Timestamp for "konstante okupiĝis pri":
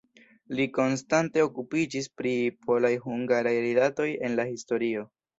0.75-2.31